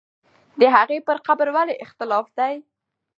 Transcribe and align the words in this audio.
د 0.59 0.61
هغې 0.75 0.97
پر 1.07 1.17
قبر 1.27 1.47
ولې 1.55 1.75
اختلاف 1.85 2.25
دی؟ 2.37 2.53